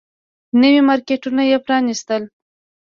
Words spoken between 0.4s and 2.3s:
نوي مارکيټونه يې پرانيستل.